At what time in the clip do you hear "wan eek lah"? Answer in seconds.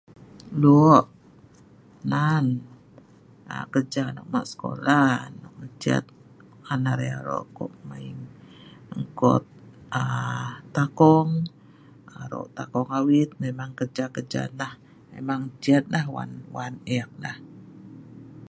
16.55-17.37